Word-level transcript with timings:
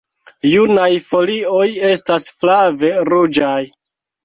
Junaj 0.53 0.87
folio 1.09 1.59
estas 1.91 2.27
flave 2.41 2.93
ruĝaj. 3.13 3.57